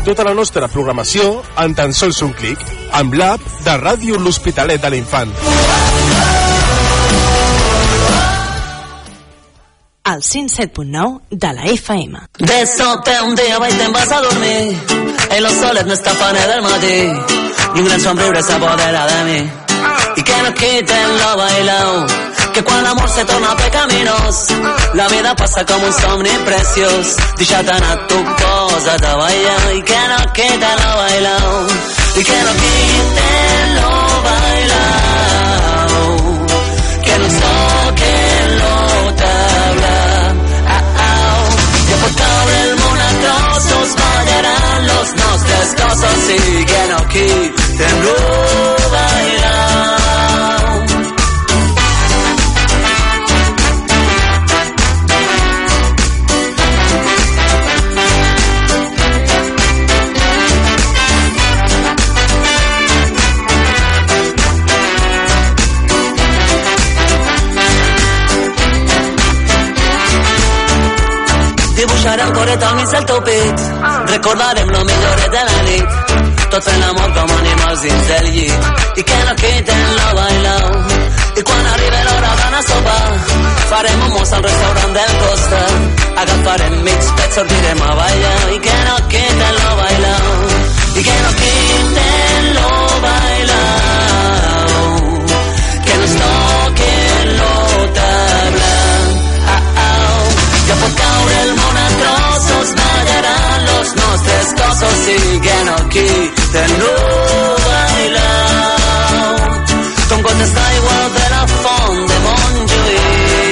Tota 0.03 0.25
la 0.27 0.33
nostra 0.35 0.67
programació 0.67 1.37
en 1.63 1.75
tan 1.77 1.95
sols 1.95 2.19
un 2.25 2.33
clic 2.35 2.59
amb 2.99 3.15
l'app 3.15 3.45
de 3.63 3.77
Ràdio 3.79 4.19
L'Hospitalet 4.19 4.81
de 4.83 4.91
l'Infant. 4.91 5.31
Al 10.11 10.19
107.9 10.19 11.21
de 11.31 11.53
la 11.53 11.71
FM. 11.77 12.25
De 12.43 12.59
sobte 12.67 13.15
un 13.23 13.39
dia 13.39 13.61
vaig 13.63 13.79
te'n 13.79 13.95
vas 13.95 14.11
a 14.11 14.19
dormir 14.27 14.75
i 15.31 15.39
los 15.39 15.57
soles 15.63 15.87
m'escapan 15.87 16.35
del 16.43 16.61
matí 16.67 16.95
i 17.71 17.79
un 17.79 17.85
gran 17.85 18.01
somriure 18.01 18.43
s'apodera 18.43 19.07
de 19.07 19.23
mi 19.31 19.60
no 20.51 20.57
quiten 20.57 21.17
lo 21.17 21.37
bailao 21.37 22.05
que 22.53 22.63
quan 22.63 22.83
l'amor 22.83 23.09
se 23.09 23.23
torna 23.25 23.55
pecaminos 23.55 24.35
la 24.93 25.07
vida 25.07 25.35
passa 25.35 25.65
com 25.65 25.81
un 25.83 25.93
somni 25.93 26.33
preciós 26.45 27.05
deixa't 27.37 27.69
anar 27.75 27.97
tu 28.07 28.17
posa't 28.39 29.05
a 29.11 29.13
ballar 29.21 29.65
i 29.79 29.81
que 29.89 30.01
no 30.11 30.19
quiten 30.37 30.77
lo 30.83 30.91
bailao 31.01 31.53
i 32.19 32.23
que 32.29 32.39
no 32.45 32.53
quiten 32.63 33.65
lo 33.77 33.91
bailao 34.27 36.05
que 37.05 37.15
no 37.21 37.27
toquen 37.43 38.47
lo 38.61 38.75
tabla 39.21 39.97
ah, 40.75 40.83
ah. 41.07 41.43
que 41.87 41.95
el 42.63 42.71
món 42.81 42.99
a 43.09 43.11
trossos 43.23 43.89
ballaran 44.01 44.79
los 44.91 45.07
nostres 45.21 45.67
cossos 45.79 46.21
i 46.37 46.65
que 46.71 46.81
no 46.91 46.99
quiten 47.13 47.40
Coret 72.61 72.93
al 72.93 73.05
teu 73.05 73.21
pit. 73.23 73.59
Recordarem 74.07 74.69
lo 74.69 74.81
millor 74.85 75.19
de 75.33 75.41
la 75.49 75.59
nit. 75.67 75.89
Tot 76.51 76.63
fent 76.63 76.79
l'amor 76.81 77.09
com 77.15 77.29
animals 77.37 77.81
dins 77.85 78.07
del 78.09 78.25
llit. 78.35 78.61
I 78.99 79.03
que 79.09 79.17
no 79.27 79.33
quiten 79.41 79.81
la 79.97 80.07
bailau 80.17 80.67
I 81.39 81.41
quan 81.47 81.65
arribi 81.73 81.99
l'hora 82.05 82.31
d'anar 82.39 82.59
a 82.59 82.63
sopar 82.67 83.07
Farem 83.69 83.99
un 84.05 84.11
mos 84.13 84.33
al 84.37 84.43
restaurant 84.43 84.93
del 84.97 85.13
costat. 85.21 85.79
Agafarem 86.23 86.75
mig 86.87 87.01
pet, 87.17 87.31
sortirem 87.37 87.81
a 87.81 87.91
ballar. 88.01 88.41
I 88.57 88.59
que 88.65 88.75
no 88.89 88.95
quiten 89.13 89.55
la 89.61 89.71
bailau 89.81 90.27
I 90.99 91.01
que 91.07 91.15
no 91.23 91.31
quiten 91.41 92.43
lo 92.57 92.69
bailau 93.07 94.69
Que 95.87 95.93
nos 96.01 96.13
toquen 96.21 97.25
lo 97.39 97.53
tabla 97.97 98.75
ah, 99.55 99.61
ah. 99.87 100.21
Ja 100.67 100.75
pot 100.83 101.10
los 103.95 104.03
nostres 104.05 104.53
cossos 104.53 105.07
i 105.07 105.39
que 105.39 105.63
no 105.65 105.89
quiten 105.89 106.79
lo 106.79 106.95
bailau. 107.67 109.35
Com 110.09 110.21
gotes 110.21 110.53
d'aigua 110.53 110.97
de 111.15 111.25
la 111.33 111.47
font 111.47 112.07
de 112.07 112.17
Montjuïc. 112.25 113.50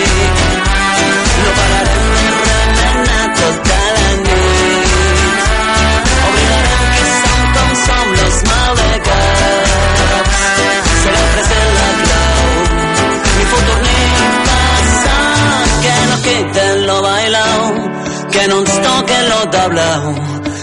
Tablao. 19.90 20.14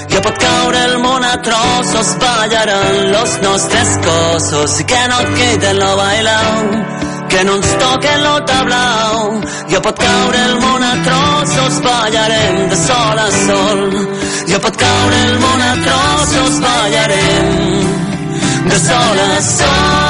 Que 0.09 0.20
pot 0.20 0.39
caure 0.39 0.85
el 0.85 0.99
món 0.99 1.24
a 1.24 1.43
trossos, 1.43 2.16
ballaran 2.18 3.12
los 3.12 3.43
nostres 3.43 3.99
cossos 4.07 4.81
i 4.81 4.85
que 4.85 5.03
no 5.09 5.18
quiten 5.35 5.79
lo 5.79 5.97
bailao, 5.97 6.62
que 7.29 7.45
no 7.45 7.57
ens 7.57 7.79
toquen 7.79 8.22
lo 8.22 8.35
tablao. 8.45 9.41
Ja 9.70 9.83
pot 9.83 9.99
caure 9.99 10.43
el 10.51 10.57
món 10.61 10.83
a 10.83 10.95
trossos, 11.09 11.81
ballarem 11.83 12.68
de 12.70 12.77
sol 12.87 13.18
a 13.18 13.31
sol. 13.45 13.81
Ja 14.49 14.59
pot 14.59 14.77
caure 14.77 15.22
el 15.29 15.39
món 15.45 15.62
a 15.70 15.72
trossos, 15.87 16.61
ballarem 16.66 17.49
de 18.70 18.79
sol 18.89 19.24
a 19.29 19.41
sol. 19.53 20.06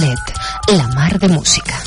La 0.00 0.86
mar 0.94 1.18
de 1.18 1.28
música. 1.28 1.79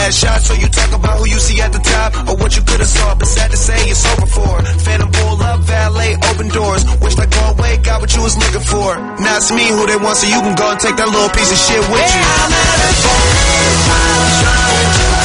last 0.00 0.16
shot, 0.20 0.40
so 0.40 0.54
you 0.54 0.68
talk 0.68 0.92
about 0.96 1.18
who 1.18 1.26
you 1.28 1.38
see 1.38 1.60
at 1.60 1.72
the 1.72 1.78
top 1.78 2.10
or 2.28 2.36
what 2.40 2.56
you 2.56 2.62
could 2.62 2.80
have 2.80 2.88
saw. 2.88 3.14
But 3.14 3.28
sad 3.28 3.50
to 3.50 3.56
say, 3.56 3.80
it's 3.92 4.04
over 4.12 4.26
for. 4.26 4.54
Phantom 4.86 5.10
pull 5.12 5.36
up, 5.42 5.60
valet, 5.60 6.16
open 6.30 6.48
doors. 6.48 6.82
Wish 7.04 7.16
like 7.20 7.34
away, 7.48 7.76
got 7.84 8.00
what 8.00 8.10
you 8.16 8.22
was 8.22 8.36
looking 8.36 8.64
for. 8.72 8.88
Now 9.20 9.36
it's 9.36 9.52
me 9.52 9.66
who 9.68 9.86
they 9.86 10.00
want, 10.00 10.16
so 10.16 10.26
you 10.26 10.40
can 10.40 10.54
go 10.56 10.66
and 10.72 10.80
take 10.80 10.96
that 10.96 11.08
little 11.08 11.32
piece 11.36 11.52
of 11.52 11.60
shit 11.60 11.82
with 11.92 12.08
you. 12.16 12.24
Yeah, 12.24 12.44
I'm 12.44 12.52
at 12.52 12.80
a 12.80 12.92
I'm 13.90 14.30
trying 14.40 14.94
to 14.96 15.20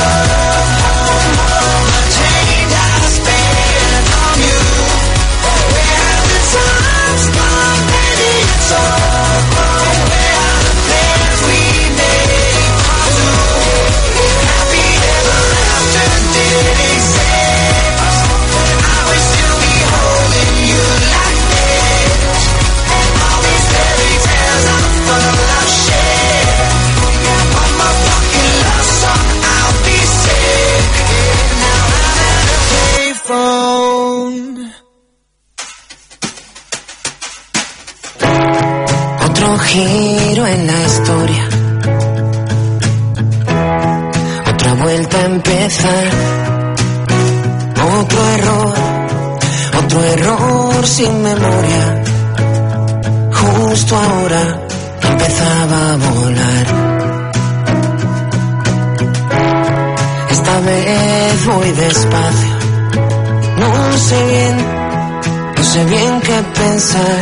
inside 66.75 67.14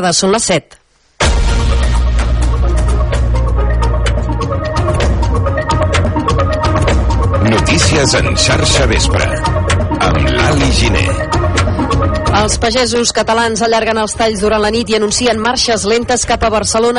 tarda, 0.00 0.12
són 0.16 0.32
les 0.32 0.44
7. 0.48 0.78
Notícies 7.50 8.14
en 8.20 8.30
xarxa 8.36 8.86
vespre 8.88 9.26
amb 10.08 10.24
l'Ali 10.24 10.70
Giné. 10.78 11.04
Els 12.40 12.56
pagesos 12.62 13.10
catalans 13.12 13.60
allarguen 13.66 13.98
els 14.00 14.14
talls 14.16 14.40
durant 14.40 14.62
la 14.62 14.70
nit 14.72 14.88
i 14.88 14.96
anuncien 14.96 15.40
marxes 15.42 15.84
lentes 15.84 16.24
cap 16.24 16.40
a 16.46 16.50
Barcelona 16.54 16.88